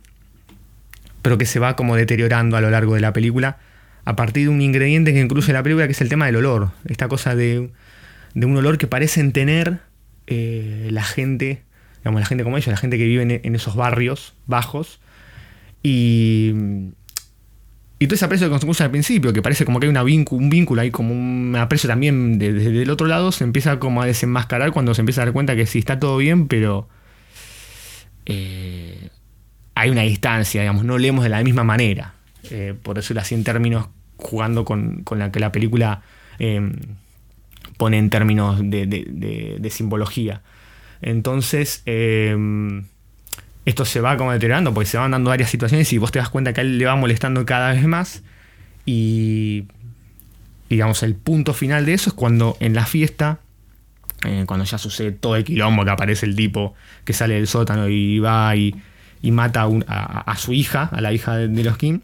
[1.22, 3.60] pero que se va como deteriorando a lo largo de la película
[4.04, 6.72] a partir de un ingrediente que incluye la película, que es el tema del olor.
[6.86, 7.70] Esta cosa de,
[8.36, 9.80] un olor que parecen tener
[10.26, 11.62] eh, la gente,
[12.00, 15.00] digamos, la gente como ellos, la gente que vive en, esos barrios bajos.
[15.84, 16.54] Y,
[18.00, 20.82] y todo ese aprecio que construye al principio, que parece como que hay un vínculo
[20.82, 24.94] ahí, como un aprecio también desde el otro lado, se empieza como a desenmascarar cuando
[24.94, 26.88] se empieza a dar cuenta que sí está todo bien, pero
[28.26, 29.10] eh,
[29.76, 32.16] hay una distancia, digamos, no leemos de la misma manera.
[32.50, 36.02] Eh, por decirlo así en términos, jugando con, la que la película
[36.40, 36.74] em,
[37.78, 40.42] pone en términos de, simbología.
[41.02, 42.86] Entonces, em,
[43.66, 46.30] esto se va como deteriorando porque se van dando varias situaciones y vos te das
[46.30, 48.24] cuenta que a él le va molestando cada vez más.
[48.86, 49.66] Y,
[50.70, 53.40] digamos, el punto final de eso es cuando en la fiesta
[54.24, 57.90] eh, cuando ya sucede todo el quilombo, que aparece el tipo que sale del sótano
[57.90, 58.76] y va y,
[59.32, 62.02] mata a, su hija, a la hija de, los Kim,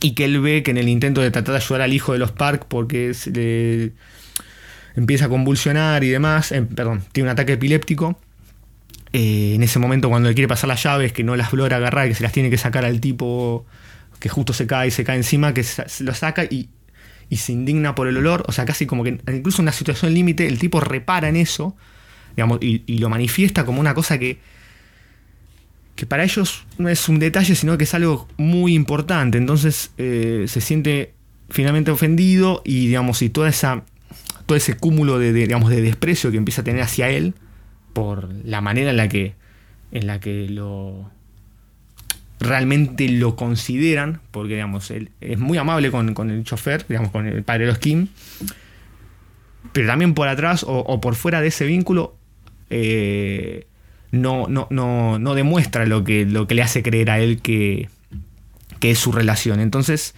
[0.00, 2.18] y que él ve que en el intento de tratar de ayudar al hijo de
[2.18, 3.92] los Park porque se le
[4.96, 8.18] empieza a convulsionar y demás, eh, perdón, tiene un ataque epiléptico.
[9.14, 12.08] Eh, en ese momento cuando le quiere pasar las llaves, que no las logra agarrar,
[12.08, 13.64] que se las tiene que sacar al tipo
[14.18, 16.68] que justo se cae y se cae encima, que se lo saca y
[17.28, 20.14] y se indigna por el olor, o sea, casi como que incluso en una situación
[20.14, 21.76] límite el tipo repara en eso,
[22.36, 24.38] digamos, y, lo manifiesta como una cosa que,
[25.96, 30.44] que para ellos no es un detalle, sino que es algo muy importante, entonces eh,
[30.48, 31.14] se siente
[31.50, 33.84] finalmente ofendido y, digamos, y toda esa,
[34.46, 37.34] todo ese cúmulo de, digamos, de desprecio que empieza a tener hacia él
[37.94, 39.34] por la manera en la que,
[39.92, 41.10] en la que lo
[42.40, 47.42] realmente lo consideran, porque digamos, él es muy amable con, el chofer, digamos, con el
[47.42, 48.08] padre de los Kim,
[49.72, 52.16] pero también por atrás o, por fuera de ese vínculo
[52.70, 53.66] eh,
[54.12, 54.68] no, no,
[55.18, 57.88] no, demuestra lo que, lo que le hace creer a él que,
[58.80, 59.60] es su relación.
[59.60, 60.14] Entonces,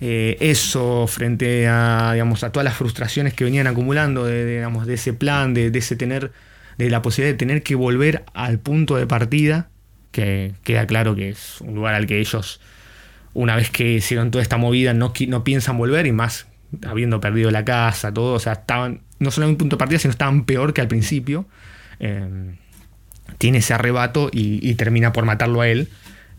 [0.00, 4.94] eh, eso frente a, digamos, a todas las frustraciones que venían acumulando de, digamos, de
[4.94, 6.32] ese plan, de, de ese tener,
[6.78, 9.68] de la posibilidad de tener que volver al punto de partida,
[10.10, 12.60] que queda claro que es un lugar al que ellos,
[13.34, 16.46] una vez que hicieron toda esta movida, no, no piensan volver y más
[16.86, 19.98] habiendo perdido la casa, todo, o sea, estaban no solo en un punto de partida,
[19.98, 21.46] sino estaban peor que al principio.
[22.00, 22.56] Eh,
[23.38, 25.88] tiene ese arrebato y, termina por matarlo a él.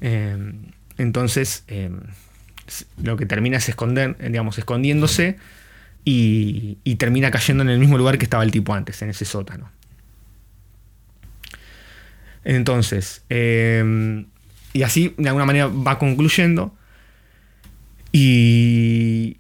[0.02, 0.54] Eh,
[0.98, 1.90] entonces, eh,
[3.02, 5.38] lo que termina es esconder, digamos, escondiéndose
[6.06, 9.26] y, y termina cayendo en el mismo lugar que estaba el tipo antes, en ese
[9.26, 9.70] sótano.
[12.44, 14.26] Entonces, em,
[14.74, 16.76] y así de alguna manera va concluyendo.
[18.12, 19.38] Y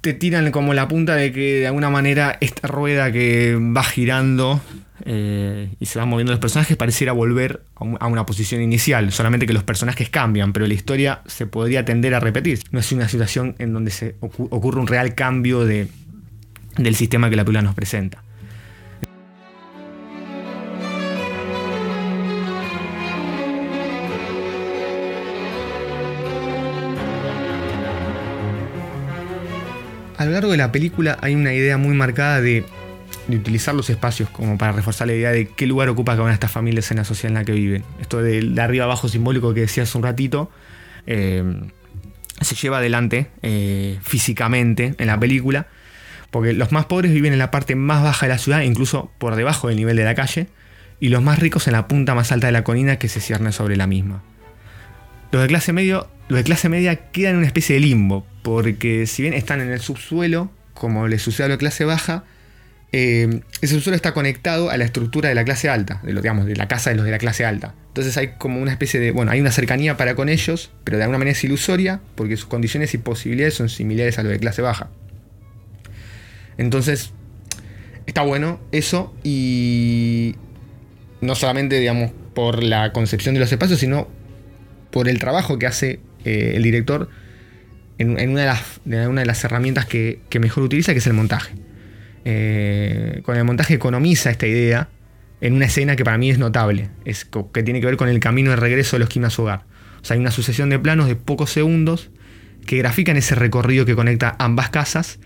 [0.00, 4.60] te tiran como la punta de que de alguna manera esta rueda que va girando
[5.04, 9.52] eh, y se van moviendo los personajes pareciera volver a una posición inicial, solamente que
[9.52, 12.60] los personajes cambian, pero la historia se podría tender a repetir.
[12.70, 15.88] No es una situación en donde se ocurre un real cambio de,
[16.76, 18.22] del sistema que la película nos presenta.
[30.16, 32.64] A lo largo de la película hay una idea muy marcada de,
[33.28, 36.34] utilizar los espacios como para reforzar la idea de qué lugar ocupa cada una de
[36.34, 37.84] estas familias en la sociedad en la que viven.
[38.00, 40.50] Esto de, arriba abajo simbólico que decía hace un ratito,
[41.06, 41.42] eh,
[42.40, 45.66] se lleva adelante eh, físicamente en la película,
[46.30, 49.36] porque los más pobres viven en la parte más baja de la ciudad, incluso por
[49.36, 50.48] debajo del nivel de la calle,
[51.00, 53.52] y los más ricos en la punta más alta de la colina que se cierne
[53.52, 54.22] sobre la misma.
[55.32, 59.06] Los de clase medio, los de clase media quedan en una especie de limbo, porque
[59.06, 62.24] si bien están en el subsuelo, como les sucede a la clase baja,
[62.92, 66.46] eh, ese subsuelo está conectado a la estructura de la clase alta, de, lo, digamos,
[66.46, 67.74] de la casa de los de la clase alta.
[67.88, 71.04] Entonces hay como una especie de, bueno, hay una cercanía para con ellos, pero de
[71.04, 74.62] alguna manera es ilusoria, porque sus condiciones y posibilidades son similares a los de clase
[74.62, 74.90] baja.
[76.58, 77.12] Entonces,
[78.06, 80.36] está bueno eso y
[81.20, 84.08] no solamente, digamos, por la concepción de los espacios, sino
[84.90, 87.08] por el trabajo que hace eh, el director
[87.98, 91.54] en, una, de las, herramientas que, mejor utiliza, que es el montaje.
[92.24, 94.88] Eh, con el montaje economiza esta idea
[95.40, 98.18] en una escena que para mí es notable, es que tiene que ver con el
[98.18, 99.62] camino de regreso de los su hogar.
[100.02, 102.10] O sea, hay una sucesión de planos de pocos segundos
[102.66, 105.20] que grafican ese recorrido que conecta ambas casas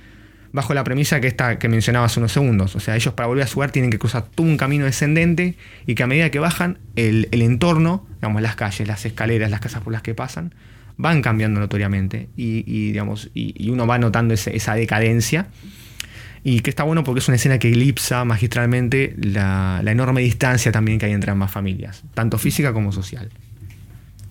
[0.53, 2.77] bajo la premisa que esta que mencionaba hace unos segundos.
[2.77, 5.57] O sea, ellos para volver a su hogar tienen que cruzar todo un camino descendente
[5.87, 9.83] y que a medida que bajan, el entorno, digamos, las calles, las escaleras, las casas
[9.83, 10.53] por las que pasan,
[10.97, 15.49] van cambiando notoriamente y, digamos, y, uno va notando esa decadencia.
[16.43, 20.99] Y que está bueno porque es una escena que elipsa magistralmente la, enorme distancia también
[20.99, 23.29] que hay entre ambas familias, tanto física como social.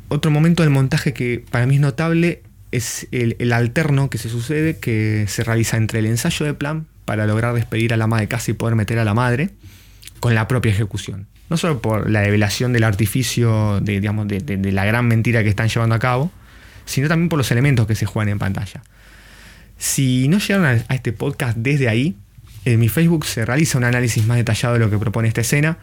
[0.07, 2.41] Otro momento del montaje que para mí es notable
[2.71, 7.27] es el, alterno que se sucede, que se realiza entre el ensayo de plan para
[7.27, 9.51] lograr despedir a la madre de casa y poder meter a la madre,
[10.19, 11.27] con la propia ejecución.
[11.49, 15.67] No solo por la revelación del artificio, de, digamos, de la gran mentira que están
[15.67, 16.31] llevando a cabo,
[16.89, 18.81] sino también por los elementos que se juegan en pantalla.
[19.77, 22.17] Si no llegaron a, este podcast desde ahí,
[22.65, 25.77] en mi Facebook se realiza un análisis más detallado de lo que propone esta escena.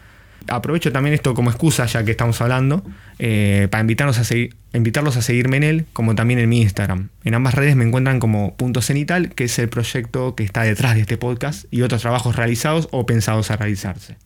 [0.49, 2.85] Aprovecho también esto como excusa, ya que estamos hablando,
[3.19, 7.09] eh, para invitarlos a invitarlos a seguirme en él, como también en mi Instagram.
[7.25, 10.95] En ambas redes me encuentran como Punto Cenital, que es el proyecto que está detrás
[10.97, 14.17] de este podcast, y otros trabajos realizados o pensados a realizarse.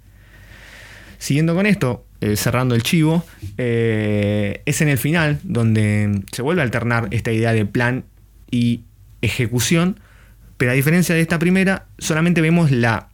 [1.19, 3.25] Siguiendo con esto, eh, cerrando el chivo,
[3.57, 8.05] eh, es en el final donde se vuelve a alternar esta idea de plan
[8.51, 8.83] y
[9.23, 10.01] ejecución,
[10.59, 13.09] pero a diferencia de esta primera, solamente vemos la,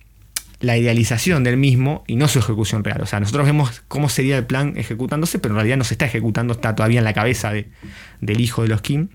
[0.60, 3.00] idealización del mismo y no su ejecución real.
[3.00, 6.06] O sea, nosotros vemos cómo sería el plan ejecutándose, pero en realidad no se está
[6.06, 9.08] ejecutando, está todavía en la cabeza del hijo de los Kim.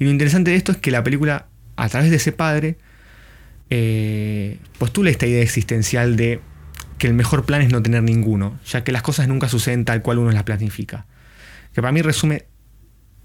[0.00, 2.76] Y lo interesante de esto es que la película, a través de ese padre,
[3.70, 6.40] eh, postula esta idea existencial de
[6.98, 10.02] que el mejor plan es no tener ninguno, ya que las cosas nunca suceden tal
[10.02, 11.06] cual uno las planifica.
[11.72, 12.46] Que para mí resume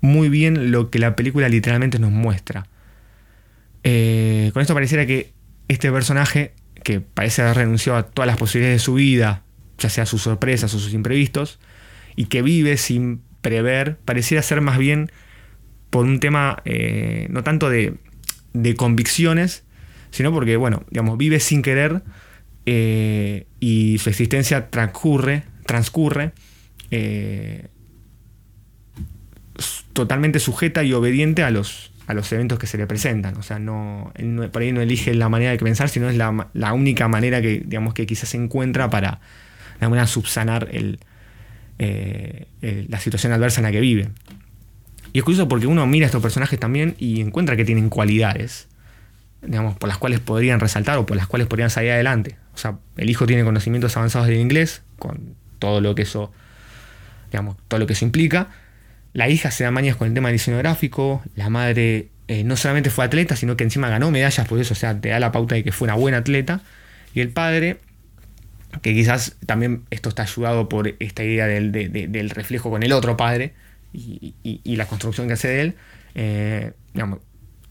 [0.01, 2.67] muy bien lo que la película literalmente nos muestra.
[3.83, 5.33] Eh, con esto pareciera que
[5.67, 9.43] este personaje, que parece haber renunciado a todas las posibilidades de su vida,
[9.77, 11.59] ya sea sus sorpresas o sus imprevistos,
[12.15, 15.12] y que vive sin prever, pareciera ser más bien
[15.89, 17.95] por un tema eh, no tanto de,
[18.53, 19.63] de, convicciones,
[20.12, 22.01] sino porque, bueno, digamos, vive sin querer
[22.65, 26.34] eh, y su existencia transcurre, transcurre
[29.93, 33.38] totalmente sujeta y obediente a los, a los eventos que se le presentan.
[33.38, 34.12] O sea, no,
[34.52, 37.93] por ahí no elige la manera de pensar, sino es la, única manera que, digamos,
[37.93, 39.19] que quizás se encuentra para
[39.80, 44.10] alguna subsanar eh, el, la situación adversa en la que vive.
[45.13, 48.67] Y es curioso porque uno mira a estos personajes también y encuentra que tienen cualidades,
[49.45, 52.38] digamos, por las cuales podrían resaltar o por las cuales podrían salir adelante.
[52.53, 56.32] O sea, el hijo tiene conocimientos avanzados del inglés, con todo lo que eso,
[57.32, 58.49] digamos, todo lo que eso implica
[59.13, 62.58] la hija se da mañas con el tema del diseño gráfico, la madre eh, no
[62.58, 65.32] solamente fue atleta, sino que encima ganó medallas por eso, o sea, te da la
[65.32, 66.62] pauta de que fue una buena atleta.
[67.13, 67.77] Y el padre,
[68.82, 73.53] que quizás también esto está ayudado por esta idea del, reflejo con el otro padre
[73.93, 75.75] y, la construcción que hace de él,
[76.15, 76.71] eh,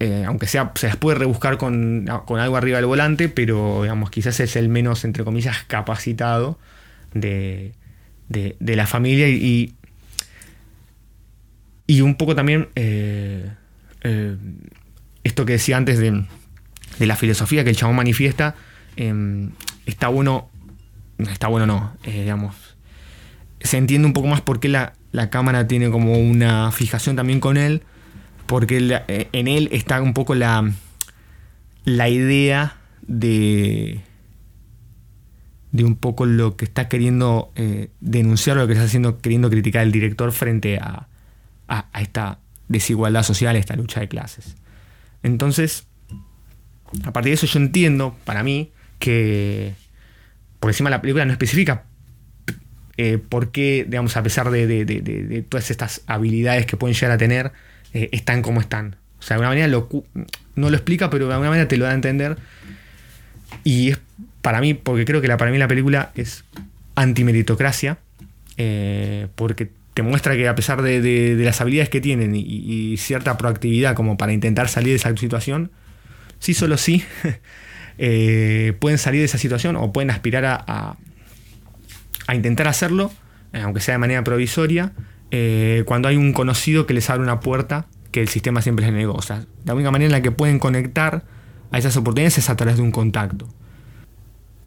[0.03, 4.41] eh, aunque sea, se las puede rebuscar con, algo arriba del volante, pero digamos, quizás
[4.41, 6.59] es el menos, entre comillas, capacitado
[7.15, 7.73] de,
[8.59, 9.75] la familia y
[11.87, 13.51] y un poco también eh,
[14.03, 14.37] eh,
[15.25, 16.25] esto que decía antes de,
[16.99, 18.55] la filosofía que el chabón manifiesta,
[18.97, 19.51] em,
[19.85, 20.49] está bueno,
[21.19, 22.55] está bueno no, digamos,
[23.61, 24.95] se entiende un poco más por qué la,
[25.31, 27.83] cámara tiene como una fijación también con él,
[28.47, 29.03] porque
[29.33, 30.73] en él está un poco la,
[31.85, 34.01] la idea de
[35.73, 37.51] de un poco lo que está queriendo
[38.01, 41.09] denunciar, lo que está haciendo, queriendo criticar el director frente a,
[41.69, 44.57] a, esta desigualdad social, esta lucha de clases.
[45.23, 45.87] Entonces,
[47.05, 49.75] a partir de eso yo entiendo, para mí, que
[50.61, 51.85] por encima la película no especifica
[52.97, 57.53] eh, por qué, digamos, a pesar de, todas estas habilidades que pueden llegar a tener,
[57.93, 58.97] eh, están como están.
[59.19, 59.69] O sea, de alguna manera
[60.57, 62.37] no lo explica, pero de alguna manera te lo da a entender.
[63.65, 63.99] Y es
[64.41, 66.45] para mí, porque creo que para mí la película es
[66.95, 67.99] antimeritocracia,
[68.57, 73.95] eh, porque te muestra que a pesar de, las habilidades que tienen y, cierta proactividad
[73.95, 75.71] como para intentar salir de esa situación,
[76.39, 77.05] sí, solo sí,
[77.99, 80.97] eh, pueden salir de esa situación o pueden aspirar a,
[82.27, 83.13] a, intentar hacerlo,
[83.53, 84.93] eh, aunque sea de manera provisoria,
[85.33, 88.95] eh, cuando hay un conocido que les abre una puerta que el sistema siempre les
[88.95, 89.15] negó.
[89.15, 91.25] O sea, la única manera en la que pueden conectar
[91.73, 93.49] a esas oportunidades es a través de un contacto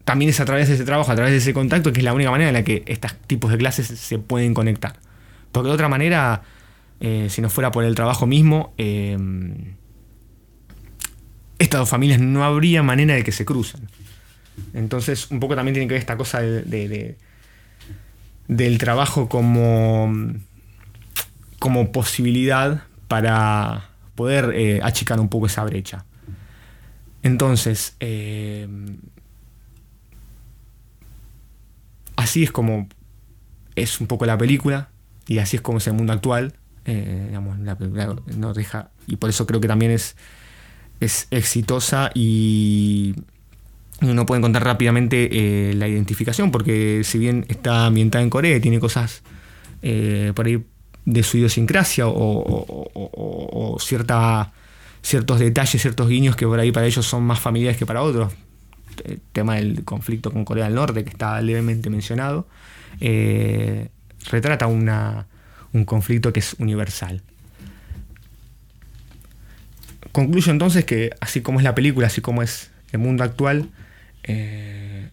[0.06, 2.14] también es a través de ese trabajo, a través de ese contacto, que es la
[2.14, 5.00] única manera en la que estos tipos de clases se pueden conectar.
[5.50, 6.42] Porque de otra manera,
[7.00, 9.18] eh, si no fuera por el trabajo mismo, eh,
[11.58, 13.88] estas dos familias no habría manera de que se crucen.
[14.74, 17.16] Entonces, un poco también tiene que ver esta cosa de,
[18.46, 20.14] del trabajo como,
[21.66, 26.04] como posibilidad para poder eh, achicar un poco esa brecha.
[27.24, 27.96] Entonces,
[32.14, 32.86] así es como
[33.74, 34.90] es un poco la película.
[35.26, 36.54] Y así es como es el mundo actual.
[36.84, 38.90] Eh, digamos, la película no deja.
[39.08, 40.14] Y por eso creo que también es
[41.00, 43.14] es exitosa y
[44.02, 45.28] uno puede encontrar rápidamente
[45.70, 49.22] eh, la identificación, porque si bien está ambientada en Corea, tiene cosas
[49.82, 50.64] eh, por ahí
[51.06, 57.40] de su idiosincrasia o, ciertos detalles, ciertos guiños que por ahí para ellos son más
[57.40, 58.32] familiares que para otros.
[59.04, 62.48] El tema del conflicto con Corea del Norte, que está levemente mencionado,
[63.00, 63.88] eh,
[64.30, 65.26] retrata una,
[65.72, 67.22] un conflicto que es universal.
[70.10, 73.68] Concluyo entonces que así como es la película, así como es el mundo actual,
[74.24, 75.10] eh,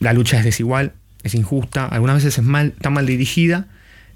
[0.00, 3.68] la lucha es desigual, es injusta, algunas veces es mal, mal dirigida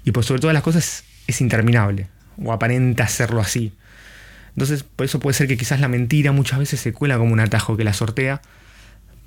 [0.03, 2.07] y por sobre todas las cosas es interminable
[2.43, 3.73] o aparenta hacerlo así.
[4.49, 7.39] Entonces, por eso puede ser que quizás la mentira muchas veces se cuela como un
[7.39, 8.41] atajo que la sortea,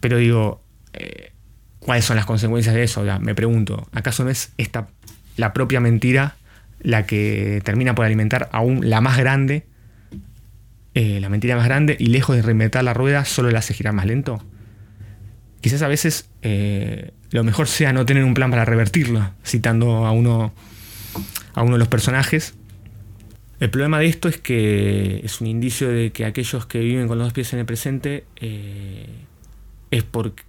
[0.01, 1.33] pero digo, eh,
[1.79, 3.05] ¿cuáles son las consecuencias de eso?
[3.21, 4.89] me pregunto, ¿acaso no es esta
[5.37, 6.37] la propia mentira
[6.81, 9.65] la que termina por alimentar aún la más grande,
[10.95, 13.95] eh, la mentira más grande, y lejos de reinventar la rueda, solo la hace girar
[13.95, 14.45] más lento?
[15.65, 20.13] quizás a veces eh, lo mejor sea no tener un plan para revertirlo, citando a
[20.13, 20.53] uno,
[21.55, 22.55] a uno de los personajes.
[23.61, 27.19] El problema de esto es que es un indicio de que aquellos que viven con
[27.19, 29.07] los dos pies en el presente eh,
[29.91, 30.45] es porque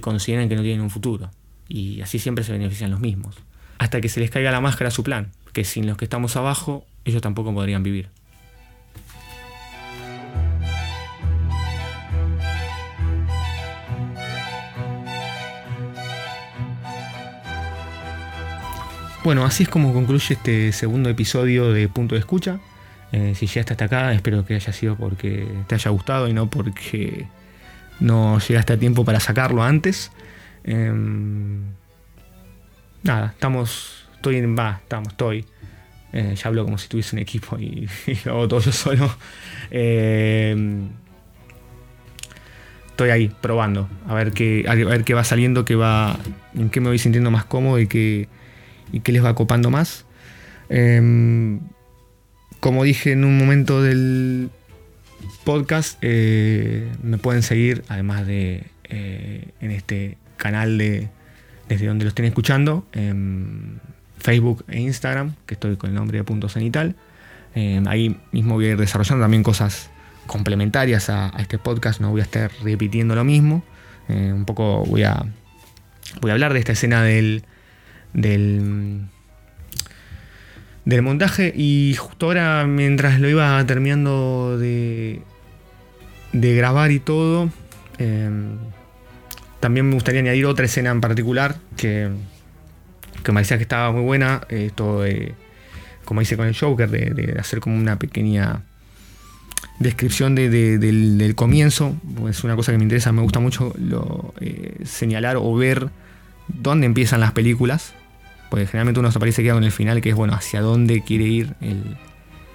[0.00, 1.30] consideran que no tienen un futuro.
[1.68, 3.36] Y así siempre se benefician los mismos.
[3.78, 6.36] Hasta que se les caiga la máscara a su plan, que sin los que estamos
[6.36, 8.10] abajo, ellos tampoco podrían vivir.
[19.24, 22.58] Bueno, así es como concluye este segundo episodio de Punto de Escucha.
[23.12, 26.50] Eh, si llegaste hasta acá, espero que haya sido porque te haya gustado y no
[26.50, 27.28] porque
[28.00, 30.10] no llegaste a tiempo para sacarlo antes.
[30.64, 31.62] Em,
[33.04, 34.08] nada, estamos.
[34.16, 34.58] Estoy en.
[34.58, 35.44] Va, estamos, estoy.
[36.12, 37.88] Eh, ya hablo como si tuviese un equipo y,
[38.24, 39.08] lo hago todo yo solo.
[39.70, 40.88] Em,
[42.88, 43.88] estoy ahí, probando.
[44.08, 46.18] A ver qué, a ver qué va saliendo, qué va.
[46.56, 48.28] en qué me voy sintiendo más cómodo y qué
[48.92, 50.04] y qué les va copando más.
[50.68, 51.60] Em,
[52.60, 54.50] como dije en un momento del
[55.44, 61.08] podcast, eh, me pueden seguir, además de eh, en este canal de
[61.68, 63.80] desde donde lo estén escuchando, en
[64.18, 66.96] Facebook e Instagram, que estoy con el nombre de Punto Cenital.
[67.54, 69.90] Em, ahí mismo voy a ir desarrollando también cosas
[70.26, 73.62] complementarias a, este podcast, no voy a estar repitiendo lo mismo.
[74.08, 75.24] Eh, un poco voy a,
[76.20, 77.44] voy a hablar de esta escena del,
[78.12, 79.02] del,
[80.84, 85.22] del montaje y justo ahora mientras lo iba terminando de,
[86.32, 87.50] de grabar y todo,
[87.98, 88.58] em,
[89.60, 92.10] también me gustaría añadir otra escena en particular que,
[93.22, 95.04] que me parecía que estaba muy buena, esto
[96.04, 98.62] como hice con el Joker, de, hacer como una pequeña
[99.78, 101.96] descripción del, comienzo,
[102.28, 103.74] es una cosa que me interesa, me gusta mucho
[104.40, 105.88] eh, señalar o ver
[106.48, 107.94] dónde empiezan las películas,
[108.52, 111.24] porque generalmente uno se parece queda con el final, que es bueno, hacia dónde quiere
[111.24, 111.54] ir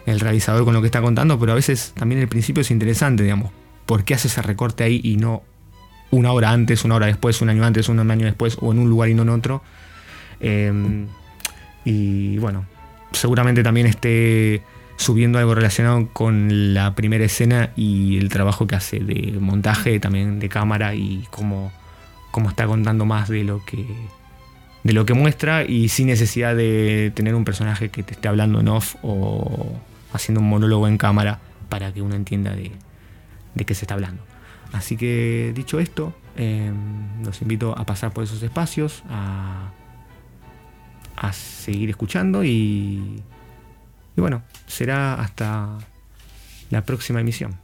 [0.05, 3.23] el, realizador con lo que está contando, pero a veces también el principio es interesante,
[3.23, 3.51] digamos,
[3.87, 5.41] ¿por qué hace ese recorte ahí y no
[6.11, 8.91] una hora antes, una hora después, un año antes, un año después, o en un
[8.91, 9.63] lugar y no en otro?
[10.39, 11.07] Em,
[11.83, 12.67] y bueno,
[13.11, 14.61] seguramente también esté
[14.97, 20.37] subiendo algo relacionado con la primera escena y el trabajo que hace de montaje, también
[20.37, 21.71] de cámara y cómo,
[22.29, 23.83] cómo está contando más de lo que
[24.87, 28.61] de lo que muestra y sin necesidad de tener un personaje que te esté hablando
[28.61, 29.77] en off o
[30.13, 32.71] haciendo un monólogo en cámara para que uno entienda de,
[33.65, 34.23] qué se está hablando.
[34.71, 39.71] Así que dicho esto, em, los invito a pasar por esos espacios, a,
[41.17, 43.21] a seguir escuchando y,
[44.15, 45.79] y bueno, será hasta
[46.69, 47.57] la próxima emisión.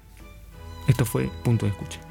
[0.89, 2.01] Esto fue Punto de Escucha.